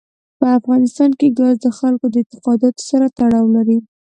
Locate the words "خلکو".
1.79-2.05